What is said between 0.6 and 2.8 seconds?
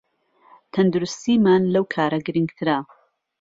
تەندروستیمان لەو کارە گرنگترە